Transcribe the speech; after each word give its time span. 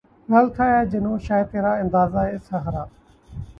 غلط 0.31 0.51
تھا 0.55 0.65
اے 0.73 0.81
جنوں 0.91 1.17
شاید 1.25 1.47
ترا 1.51 1.71
اندازۂ 1.83 2.23
صحرا 2.47 2.83